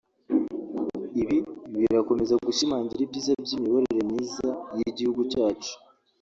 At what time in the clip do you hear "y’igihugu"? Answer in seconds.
4.79-5.21